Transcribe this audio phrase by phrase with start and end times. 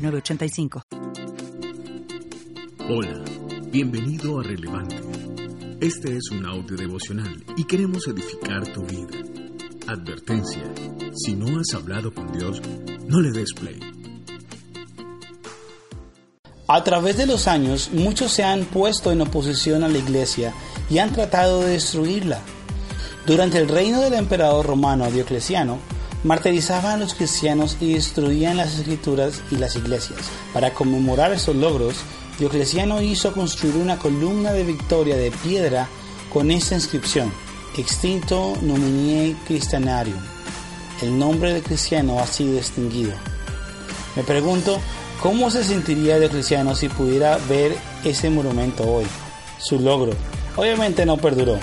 [0.00, 0.82] 906985.
[2.88, 3.22] Hola,
[3.70, 4.96] bienvenido a Relevante.
[5.80, 9.18] Este es un audio devocional y queremos edificar tu vida.
[9.86, 10.62] Advertencia,
[11.14, 12.60] si no has hablado con Dios,
[13.06, 13.78] no le des play.
[16.66, 20.54] A través de los años, muchos se han puesto en oposición a la iglesia
[20.88, 22.40] y han tratado de destruirla.
[23.26, 25.78] Durante el reino del emperador romano Diocleciano,
[26.24, 30.20] martirizaban a los cristianos y destruían las escrituras y las iglesias.
[30.52, 31.96] Para conmemorar estos logros,
[32.38, 35.88] Diocleciano hizo construir una columna de victoria de piedra
[36.32, 37.32] con esta inscripción,
[37.76, 40.18] Extinto nomine Christianarium.
[41.02, 43.12] El nombre de cristiano ha sido extinguido.
[44.16, 44.80] Me pregunto,
[45.22, 49.06] ¿cómo se sentiría Diocleciano si pudiera ver ese monumento hoy?
[49.58, 50.12] Su logro,
[50.56, 51.58] obviamente no perduró.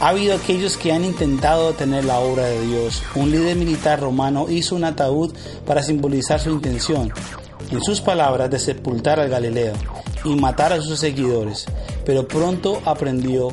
[0.00, 3.02] Ha habido aquellos que han intentado detener la obra de Dios.
[3.14, 5.32] Un líder militar romano hizo un ataúd
[5.66, 7.12] para simbolizar su intención,
[7.70, 9.74] en sus palabras, de sepultar al Galileo
[10.24, 11.66] y matar a sus seguidores,
[12.04, 13.48] pero pronto aprendió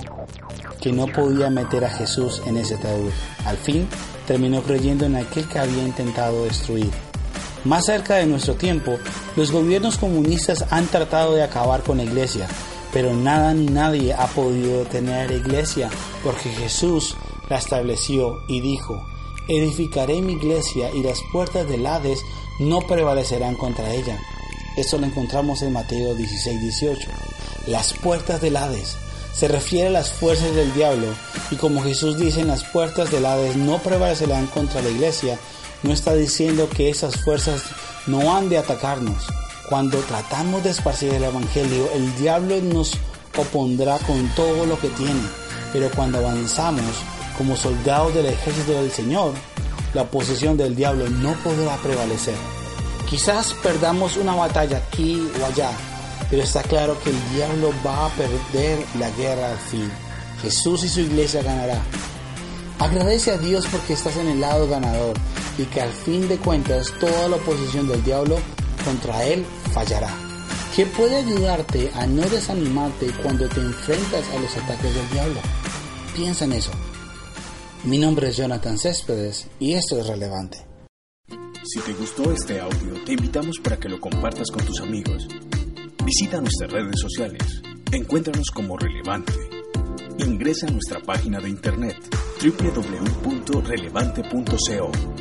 [0.82, 3.12] que no podía meter a Jesús en ese ataúd.
[3.46, 3.88] Al fin,
[4.26, 6.90] terminó creyendo en aquel que había intentado destruir.
[7.64, 8.98] Más cerca de nuestro tiempo,
[9.36, 12.48] los gobiernos comunistas han tratado de acabar con la iglesia,
[12.94, 15.90] pero nada ni nadie ha podido detener la iglesia,
[16.24, 17.16] porque Jesús
[17.50, 19.06] la estableció y dijo,
[19.48, 22.24] edificaré mi iglesia y las puertas del Hades
[22.60, 24.20] no prevalecerán contra ella.
[24.78, 27.10] Esto lo encontramos en Mateo 16, 18.
[27.68, 28.98] Las puertas del Hades
[29.34, 31.08] se refiere a las fuerzas del diablo
[31.50, 35.38] y como Jesús dice en las puertas del Hades no prevalecerán contra la iglesia,
[35.84, 37.64] no está diciendo que esas fuerzas
[38.08, 39.26] no han de atacarnos.
[39.72, 42.92] Cuando tratamos de esparcir el Evangelio, el diablo nos
[43.38, 45.22] opondrá con todo lo que tiene,
[45.72, 46.84] pero cuando avanzamos
[47.38, 49.32] como soldados del ejército del Señor,
[49.94, 52.36] la oposición del diablo no podrá prevalecer.
[53.10, 55.72] Quizás perdamos una batalla aquí o allá,
[56.30, 59.90] pero está claro que el diablo va a perder la guerra al fin.
[60.42, 61.82] Jesús y su iglesia ganará.
[62.78, 65.16] Agradece a Dios porque estás en el lado ganador
[65.58, 68.38] y que al fin de cuentas toda la oposición del diablo
[68.84, 70.10] contra él fallará.
[70.76, 75.42] ¿Qué puede ayudarte a no desanimarte cuando te enfrentas a los ataques del diablo?
[76.16, 76.72] Piensa en eso.
[77.84, 80.66] Mi nombre es Jonathan Céspedes y esto es relevante.
[81.64, 85.28] Si te gustó este audio, te invitamos para que lo compartas con tus amigos.
[86.06, 87.62] Visita nuestras redes sociales.
[87.92, 89.34] Encuéntranos como relevante.
[90.20, 91.98] Ingresa a nuestra página de internet
[92.42, 95.21] www.relevante.co